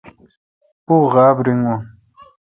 پو 0.85 0.95
غاب 1.13 1.37
ریگون۔ 1.45 1.79